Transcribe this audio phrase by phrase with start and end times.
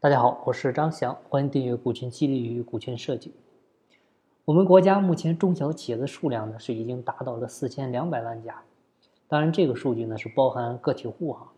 [0.00, 3.34] 大家好，我是张翔，欢迎订阅股权激励与股权设计。
[4.44, 8.62] 我们国家目前中小企业的数量呢是已经达到了四千两百万家，
[9.26, 11.48] 当然这个数据呢是包含个体户哈。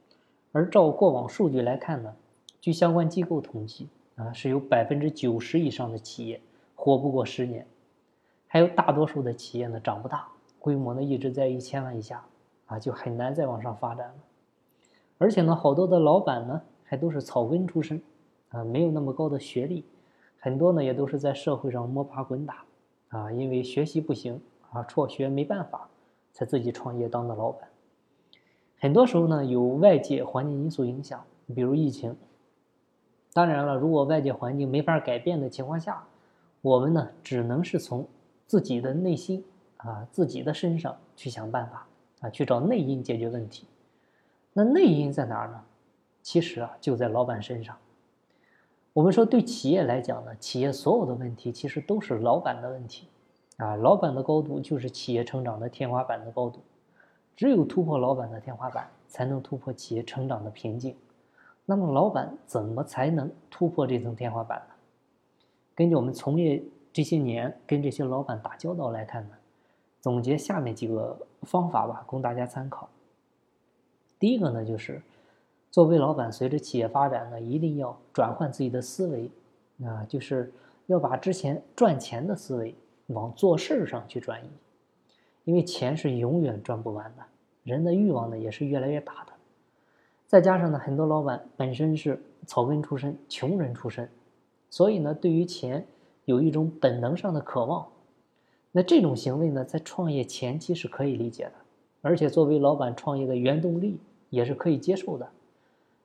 [0.53, 2.15] 而照过往数据来看呢，
[2.63, 6.41] 据相关机构统计啊，是有百分之九十以上的企业
[6.75, 7.67] 活不过十年，
[8.47, 10.27] 还有大多数的企业呢长不大，
[10.59, 12.25] 规模呢一直在一千万以下
[12.65, 14.15] 啊，就很难再往上发展了。
[15.19, 18.01] 而且呢，好多的老板呢还都是草根出身
[18.51, 19.85] 啊，没有那么高的学历，
[20.39, 22.65] 很多呢也都是在社会上摸爬滚打。
[23.09, 25.89] 啊，因为学习不行啊，辍学没办法，
[26.33, 27.69] 才自己创业当的老板。
[28.79, 32.17] 很多时候呢，有外界环境因素影响，比如疫情。
[33.33, 36.07] 当然了，如果外界环境没法改变的情况下，
[36.63, 38.07] 我们呢，只能是从
[38.47, 39.45] 自己的内心
[39.79, 41.87] 啊，自己的身上去想办法
[42.21, 43.67] 啊，去找内因解决问题。
[44.53, 45.61] 那内因在哪儿呢？
[46.23, 47.77] 其实啊，就在老板身上。
[49.01, 53.09] 我们说，对企业来讲呢，企业所有的问题其实都是老板的问题，
[53.57, 56.61] 啊，老板的高度就是企业成长的天花板的高度，
[57.35, 60.95] 只有突破老板的天花板，才能突破企业成长的瓶颈。
[61.65, 64.75] 那么，老板怎么才能突破这层天花板呢？
[65.75, 69.35] 根据我们从业这些年跟这些老板打交道来看呢，
[70.03, 72.87] 总结下面几个方法吧，供大家参考。
[74.19, 75.01] 第一个呢，就是。
[75.71, 79.31] 作为老板，随着企业发展呢，一定要转换自己的思维，
[79.85, 80.53] 啊，就是
[80.87, 82.75] 要把之前赚钱的思维
[83.07, 84.49] 往做事儿上去转移，
[85.45, 87.23] 因为钱是永远赚不完的，
[87.63, 89.33] 人的欲望呢也是越来越大的。
[90.27, 94.09] 再加上呢，很多老板本身是草根出身、穷人出身，
[94.71, 95.87] 所以呢，对于钱
[96.25, 97.87] 有一种本能上的渴望。
[98.73, 101.53] 那这种行为呢，在创业前期是可以理解的，
[102.03, 105.29] 而且作为老板创业的原动力也是可以接受的。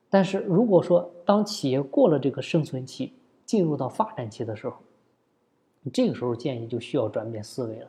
[0.08, 3.12] 但是如果说当企业过了这个生存期，
[3.44, 4.76] 进入到发展期的时候，
[5.92, 7.88] 这个时候建议就需要转变思维了。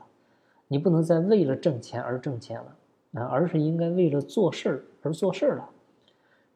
[0.67, 5.69] 你不能再为了挣钱而挣钱了，啊，而是应该为了做事而做事了。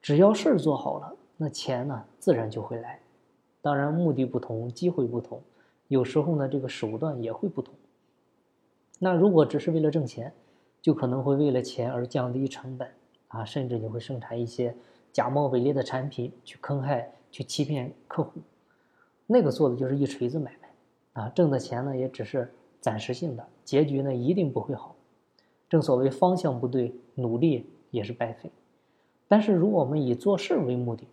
[0.02, 3.00] 只要事儿做好了，那钱呢自然就会来。
[3.62, 5.42] 当然，目的不同，机会不同，
[5.88, 7.74] 有时候呢这个手段也会不同。
[9.00, 10.34] 那如果只是为了挣钱，
[10.82, 12.90] 就可能会为了钱而降低成本
[13.30, 14.76] 啊，甚至你会生产一些。
[15.12, 18.40] 假冒伪劣的产品去坑害、去欺骗客户，
[19.28, 24.96] 那个做的就是一锤子买卖，啊，挣的钱呢也只是暂时性的，结局呢一定不会好。
[25.70, 28.52] 正所谓方向不对，努力也是白费。
[29.28, 31.08] 但是如果我们以做事为目的，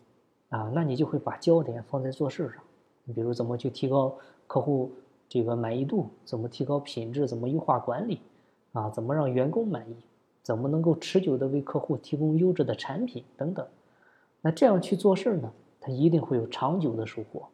[0.49, 2.63] 啊，那你就会把焦点放在做事上。
[3.05, 4.17] 你比如怎么去提高
[4.47, 4.91] 客户
[5.29, 8.21] 这个满意度，怎么提高品质，怎么优化管理，
[8.73, 9.97] 啊，怎么让员工满意，
[10.43, 13.67] 怎么能够持久的为客户提供优质的产品等等。
[14.41, 17.49] 那这样去做事呢，他一定会有长久的收获。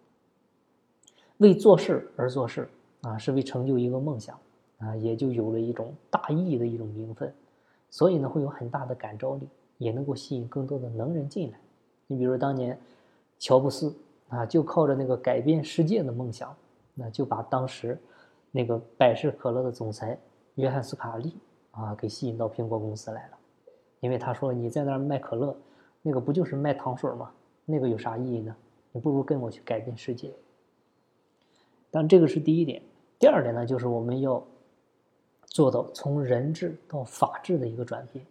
[1.39, 2.69] 为做事而做事
[3.01, 4.39] 啊，是为成就一个梦想
[4.79, 7.33] 啊，也就有了一种大义的一种名分，
[7.91, 11.59] 所以呢，会有很大的感召力，也能够吸引更多的能人进来。
[12.07, 12.79] 你比如当年
[13.39, 13.93] 乔布斯
[14.29, 16.55] 啊，就靠着那个改变世界的梦想，
[16.95, 17.99] 那就把当时
[18.53, 20.19] 那个百事可乐的总裁
[20.55, 21.35] 约翰斯卡利
[21.73, 23.39] 啊给吸引到苹果公司来了，
[24.01, 25.57] 因为他说你在那儿卖可乐。
[26.07, 27.33] 那个不就是卖糖水吗？
[27.65, 28.55] 那个有啥意义呢？
[28.93, 30.31] 你不如跟我去改变世界。
[31.91, 32.83] 但这个是第一点。
[33.19, 34.47] 第二点呢，就是我们要
[35.47, 38.23] 做到从人治到法治的一个转变。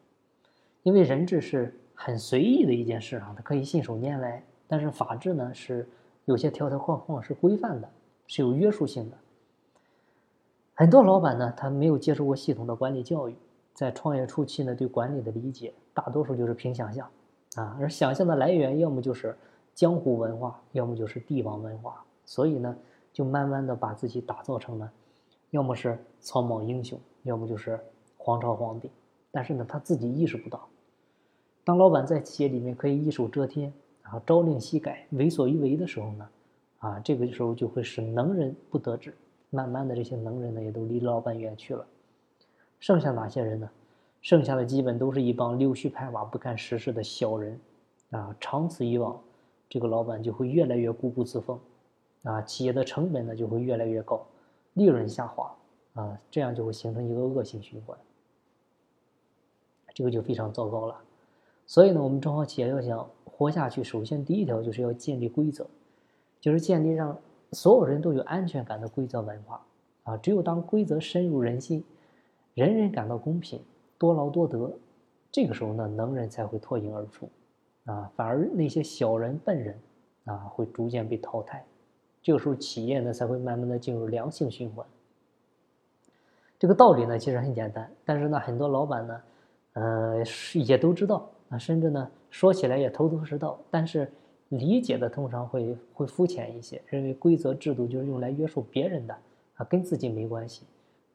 [0.84, 5.90] 因为人治是很随意的一件事啊，它可以信手拈来；但是法治呢，是
[6.26, 7.90] 有些条条框框是规范的，
[8.28, 9.18] 是有约束性的。
[10.76, 13.36] 很多老板呢，他没有接受过系统的管理教育，
[13.74, 17.10] 在创业初期呢，对管理的理解大多数就是凭想象。
[17.56, 19.36] 啊，而想象的来源要么就是
[19.76, 22.76] 江湖文化，要么就是帝王文化，所以呢，
[23.12, 24.92] 就慢慢的把自己打造成了，
[25.52, 27.80] 要么是草莽英雄，要么就是
[28.18, 28.90] 皇朝皇帝。
[29.32, 30.68] 但是呢，他自己意识不到，
[31.64, 36.30] 当老板在企业里面可以一手遮天，然后朝令夕改，为所欲为的时候呢，
[36.80, 39.16] 啊，这个时候就会使能人不得志，
[39.50, 41.86] 慢慢的这些能人呢，也都离老板远去了，
[42.80, 43.70] 剩下哪些人呢？
[44.24, 47.60] 剩下的基本都是一帮溜须拍马、不干实事的小人，
[48.12, 49.22] 啊，长此以往，
[49.68, 51.60] 这个老板就会越来越固步自封，
[52.24, 54.26] 啊，企业的成本呢就会越来越高，
[54.76, 55.54] 利润下滑，
[55.96, 57.98] 啊，这样就会形成一个恶性循环，
[59.94, 60.98] 这个就非常糟糕了。
[61.68, 65.68] 所以呢，我们中小企业要想活下去，首先第一条就是要建立规则，
[66.40, 67.20] 就是建立让
[67.52, 69.66] 所有人都有安全感的规则文化，
[70.04, 71.84] 啊，只有当规则深入人心，
[72.54, 73.60] 人人感到公平。
[74.04, 74.70] 多劳多得，
[75.32, 77.30] 这个时候呢，能人才会脱颖而出，
[77.86, 79.80] 啊，反而那些小人笨人，
[80.26, 81.64] 啊，会逐渐被淘汰。
[82.22, 84.86] 这个时候，企业呢才会慢慢的进入良性循环。
[86.60, 89.22] 这个道理呢其实很简单，但是呢很多老板呢，
[89.76, 90.24] 呃
[90.54, 94.12] 也都知道啊，甚至呢说起来也头头是道，但是
[94.50, 99.16] 理解的通常会会肤浅一些，认为规则制度就是用来约束别人的
[99.54, 100.66] 啊，跟自己没关系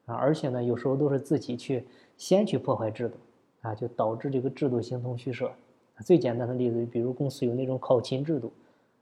[0.08, 3.14] 啊，而且呢有时候都是自己去先去破坏制度
[3.60, 5.49] 啊，就导致这个制度形同虚设。
[6.05, 8.52] 最简单的例子，比如公司有那种考勤制度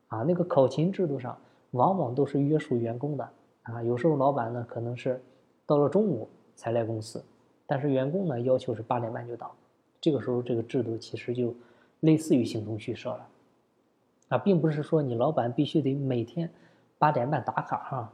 [0.08, 1.38] 啊，那个考勤制度上
[1.70, 3.26] 往往都是约束员工的
[3.62, 5.18] 啊，有时候老板呢可能是
[5.64, 6.28] 到了中午。
[6.58, 7.22] 才来公司，
[7.66, 9.54] 但是员工呢要求是八点半就到，
[10.00, 11.54] 这个时候这个制度其实就
[12.00, 13.28] 类似于形同虚设了，
[14.28, 16.50] 啊，并不是说你老板必须得每天
[16.96, 18.12] 八点半打卡哈，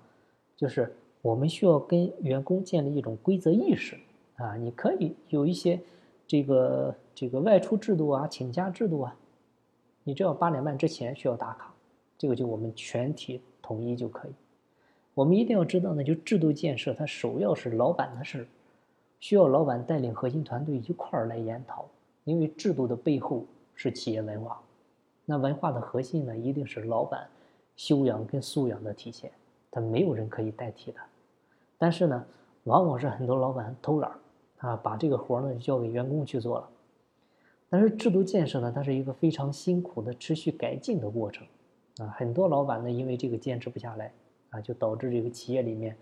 [0.56, 0.92] 就是
[1.22, 3.96] 我们需要跟员工建立一种规则意识
[4.36, 5.80] 啊，你可以有一些
[6.26, 9.16] 这个这个外出制度啊、请假制度啊，
[10.02, 11.72] 你只要八点半之前需要打卡，
[12.18, 14.32] 这个就我们全体统一就可以。
[15.14, 18.46] 我们一定要知道呢，就制度建设，它首要是老板的事，
[19.20, 21.86] 需要老板带领核心团队一块儿来研讨。
[22.24, 23.44] 因为制度的背后
[23.74, 24.62] 是企业文化，
[25.24, 27.28] 那文化的核心呢，一定是老板
[27.76, 29.30] 修养跟素养的体现，
[29.70, 31.00] 他没有人可以代替的。
[31.82, 32.24] 但是呢，
[32.62, 34.12] 往往是很多老板偷懒
[34.58, 36.68] 啊，把这个活儿呢交给员工去做了。
[37.68, 41.44] 但是制度建设呢，它是一个非常辛苦的持续改进的过程
[41.98, 44.12] 啊，很多老板呢，因为这个坚持不下来。
[44.50, 45.96] 啊，就导致这个企业里面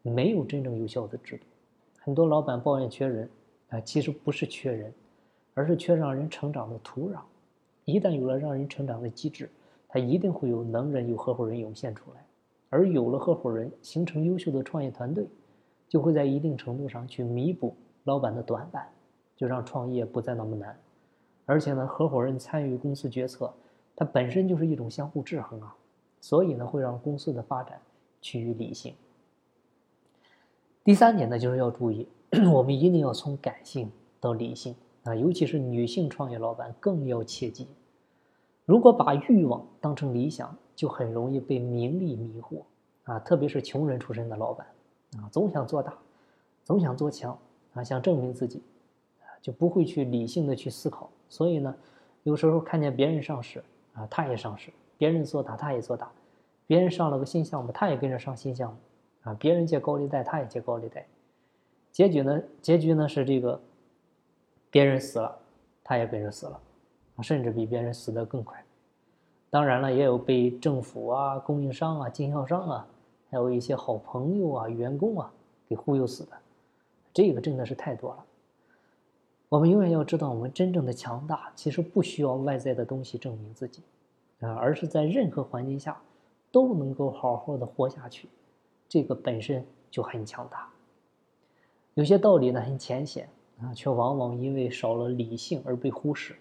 [0.00, 1.42] 没有真正有效的制度。
[1.98, 3.28] 很多老板抱怨缺人，
[3.68, 4.94] 啊，其实不是缺人，
[5.52, 7.18] 而是缺让人成长的土壤。
[7.84, 9.50] 一旦有了让人成长的机制，
[9.86, 12.24] 他一定会有能人、有合伙人涌现出来。
[12.70, 15.28] 而有了合伙人，形成优秀的创业团队，
[15.88, 17.74] 就会在一定程度上去弥补
[18.04, 18.88] 老板的短板，
[19.36, 20.78] 就让创业不再那么难。
[21.44, 23.52] 而且呢，合伙人参与公司决策，
[23.94, 25.74] 它本身就是一种相互制衡啊，
[26.20, 27.80] 所以呢，会让公司的发展。
[28.22, 28.92] 趋于理性。
[30.82, 32.08] 第三点呢，就是要注意，
[32.52, 34.74] 我们一定要从感性到理性
[35.04, 37.68] 啊，尤其是女性创业老板更要切记。
[38.64, 42.62] 如果把欲望当成理想，就很容易被名利迷惑
[43.04, 44.66] 啊，特别是穷人出身的老板
[45.16, 45.92] 啊，总想做大，
[46.62, 47.36] 总想做强
[47.74, 48.62] 啊，想证明自己
[49.22, 51.10] 啊，就不会去理性的去思考。
[51.28, 51.74] 所以呢，
[52.22, 53.64] 有时候看见别人上市
[53.94, 56.08] 啊，他也上市；别人做大，他也做大。
[56.66, 58.76] 别人上了个新项目，他也跟着上新项目，
[59.22, 61.06] 啊，别人借高利贷，他也借高利贷，
[61.92, 62.42] 结局呢？
[62.60, 63.60] 结局呢是这个，
[64.68, 65.38] 别人死了，
[65.84, 66.60] 他也跟着死了，
[67.22, 68.60] 甚至比别人死得更快。
[69.50, 72.88] 当然了，也有被政府啊、供应商啊、经销商啊，
[73.30, 75.32] 还有一些好朋友啊、员工啊
[75.68, 76.32] 给忽悠死的，
[77.12, 78.24] 这个真的是太多了。
[79.48, 83.82] 我们永远要知道，我们真正的强大其实不需要外在的东西证明自己，
[84.40, 86.00] 啊，而是在任何环境下。
[86.52, 88.28] 都能够好好的活下去，
[88.88, 90.66] 这个本身就很强大。
[91.92, 93.28] 有些道理呢很浅显
[93.60, 96.34] 啊，却往往因为少了理性而被忽视。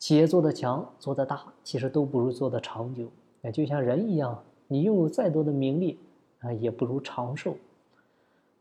[0.00, 3.06] 企业做得强、做得大，其实都不如做得长久。
[3.42, 5.98] 哎，就像人一样，你拥有再多的名利
[6.38, 7.54] 啊，也不如长寿。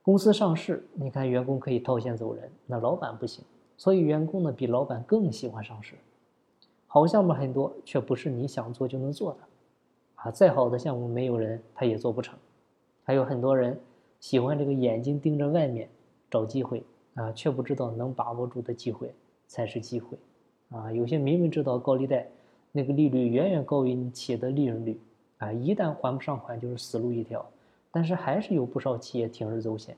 [0.02, 3.42] 公司上市，你看员工可以套现走人，那老板不行，
[3.78, 5.96] 所以员工呢比老板更喜欢上市。
[6.88, 9.38] 好项目很多，却不是你想做就能做的。
[10.16, 12.38] 啊，再好的项目没有人他也做不成，
[13.06, 13.80] 还有很多人
[14.20, 15.90] 喜欢这个眼睛盯着外面
[16.30, 19.16] 找机会啊，却不知道能把握住的机会
[19.48, 20.18] 才是机会
[20.70, 20.92] 啊。
[20.92, 22.28] 有些明明知道高利贷
[22.72, 25.00] 那个利率远远高于你企业的利润率
[25.38, 27.46] 啊，一旦还不上款就是死路一条，
[27.92, 29.96] 但是还是有不少企业铤而走险，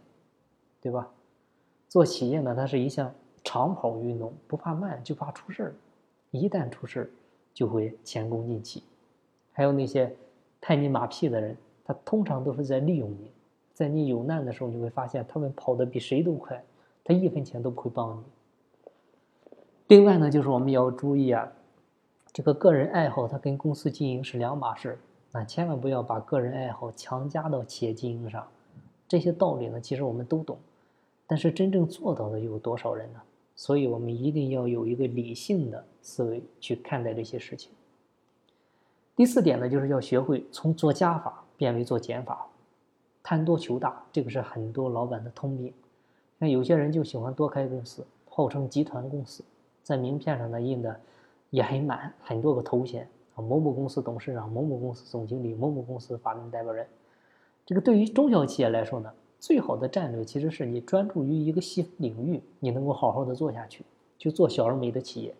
[0.82, 1.10] 对吧？
[1.88, 3.14] 做企业呢，它是一项
[3.44, 5.76] 长跑运动，不怕慢就怕出事儿，
[6.32, 7.10] 一旦出事儿
[7.54, 8.84] 就会前功尽弃。
[9.52, 10.16] 还有那些
[10.62, 13.30] 拍你马屁的人，他通常都是在利用你，
[13.74, 16.64] 在你有难的时候，你会发现他们跑得比谁都快，
[17.04, 18.24] 他一分钱都不会帮你。
[19.92, 21.52] 另外呢，就是我们要注意啊，
[22.32, 24.98] 这个个人爱好它跟公司经营是两码事
[25.34, 28.48] 啊，千万不要把个人爱好强加到企业经营上。
[29.06, 30.58] 这些道理呢，其实我们都懂，
[31.28, 33.20] 但是真正做到的有多少人呢？
[33.54, 37.70] 所以我们一定要有一个理性的思维去看待这些事情。
[39.14, 42.48] 第四点呢，就是要学会从做加法变为做减法，
[43.22, 45.74] 贪多求大，这个是很多老板的通病。
[46.38, 49.44] 那有些人就喜欢多开公司，号称集团公司，
[49.92, 50.98] 在名片上呢印的
[51.50, 53.06] 也很满，很多个头衔
[53.36, 56.88] 啊，某某公司董事长、某某公司总经理、某某公司法定代表人。
[57.66, 63.84] 这个对于中小企业来说呢，最好的战略其实是你专注于一个细分领域，你能够好好的做下去，
[64.18, 65.36] 就做小而美的企业，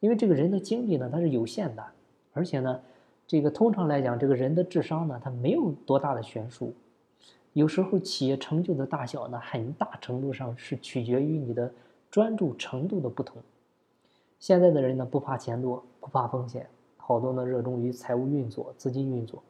[0.00, 1.84] 因为这个人的精力呢，它是有限的。
[2.32, 2.80] 而且呢，
[3.26, 6.74] 这个通常来讲，这个人的智商呢，它没有多大的悬殊。
[7.52, 11.72] 有时候企业成就的大小呢，很大程度上是取决于你的
[12.10, 13.36] 专注程度的不同。
[14.38, 19.42] 现在的人呢，不怕钱多，不怕风险，好多呢热衷于财务运作、资金运作。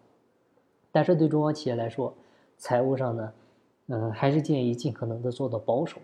[0.90, 2.14] 但是对中小企业来说，
[2.56, 3.32] 财务上呢，
[3.88, 6.00] 嗯，还是建议尽可能的做到保守。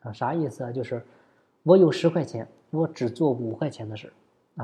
[0.00, 0.72] 啊，啥意思啊？
[0.72, 1.04] 就是
[1.62, 4.12] 我有十块钱，我只做五块钱的事儿。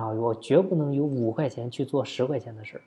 [0.01, 2.83] 啊，我绝不能有五块钱去做十块钱的事儿。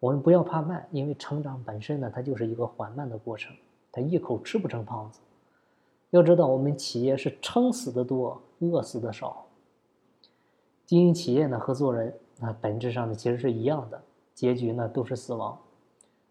[0.00, 3.54] 我们不要怕慢，因为成长本身呢，它就是一个缓慢的过程，
[3.92, 5.20] 它一口吃不成胖子。
[6.10, 9.43] 要知道，我们企业是撑死的多，饿死的少。
[10.86, 14.02] 经营企业呢，和做人啊，本质上呢其实是一样的，
[14.34, 15.58] 结局呢都是死亡。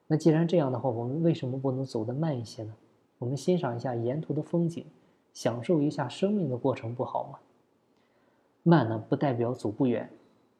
[0.07, 2.73] 那既然这样的话，我们为什么不能走得慢一些呢？
[3.17, 4.85] 我们欣赏一下沿途的风景，
[5.33, 7.39] 享受一下生命的过程，不好吗？
[8.63, 10.09] 慢呢，不代表走不远，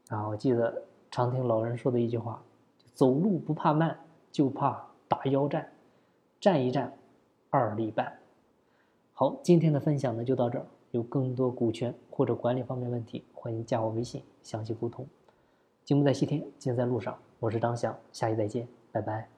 [0.08, 2.42] 啊，我记得常听老人说的一句话：
[2.94, 3.98] 走路不怕慢，
[4.32, 5.72] 就怕打腰站，
[6.40, 6.92] 站一站，
[7.50, 8.12] 二里半。
[9.14, 10.66] 好，今天的分享呢就到这儿。
[10.94, 15.08] 有更多股权或者管理方面问题，欢迎加我微信详细沟通。
[15.84, 17.18] 金不在西天，金在路上。
[17.40, 19.33] 我是张翔，下期再见，拜拜。